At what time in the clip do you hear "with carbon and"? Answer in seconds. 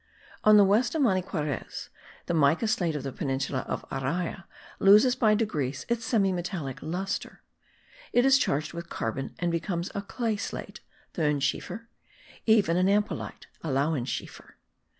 8.73-9.51